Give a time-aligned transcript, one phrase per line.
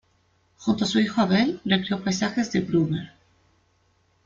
[0.57, 3.11] Junto a su hijo Abel recreó paisajes de Brueghel.